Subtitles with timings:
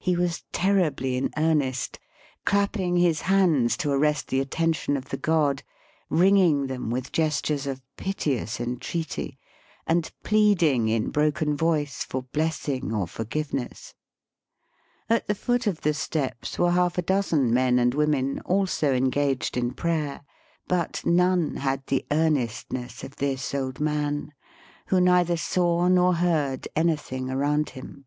[0.00, 2.00] He was terribly in earnest,
[2.44, 5.62] clapping his hands to arrest the attention of the god,
[6.08, 9.38] wringing them with gestures of piteous entreaty,
[9.86, 10.22] and Digitized by VjOOQIC 76 BAST BY WEST.
[10.58, 13.94] pleading in broken voice for blessing or for giveness.
[15.08, 19.56] At the foot of the steps were half a dozen men and women also engaged
[19.56, 20.22] in prayer.
[20.66, 24.32] But none had the earnestness of this old man,
[24.86, 28.06] who neither saw nor heard anything around him.